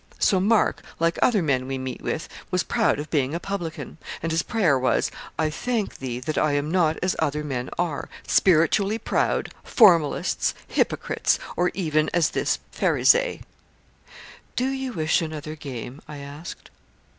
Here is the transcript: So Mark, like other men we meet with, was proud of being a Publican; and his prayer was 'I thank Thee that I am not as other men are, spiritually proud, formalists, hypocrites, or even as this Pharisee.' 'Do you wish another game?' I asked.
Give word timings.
So 0.17 0.39
Mark, 0.39 0.81
like 0.99 1.19
other 1.21 1.43
men 1.43 1.67
we 1.67 1.77
meet 1.77 2.01
with, 2.01 2.27
was 2.49 2.63
proud 2.63 2.97
of 2.97 3.11
being 3.11 3.35
a 3.35 3.39
Publican; 3.39 3.99
and 4.23 4.31
his 4.31 4.41
prayer 4.41 4.79
was 4.79 5.11
'I 5.37 5.51
thank 5.51 5.99
Thee 5.99 6.19
that 6.21 6.39
I 6.39 6.53
am 6.53 6.71
not 6.71 6.97
as 7.03 7.15
other 7.19 7.43
men 7.43 7.69
are, 7.77 8.09
spiritually 8.25 8.97
proud, 8.97 9.53
formalists, 9.63 10.55
hypocrites, 10.67 11.37
or 11.55 11.69
even 11.75 12.09
as 12.15 12.31
this 12.31 12.57
Pharisee.' 12.73 13.43
'Do 14.55 14.69
you 14.69 14.91
wish 14.93 15.21
another 15.21 15.55
game?' 15.55 16.01
I 16.07 16.17
asked. 16.17 16.71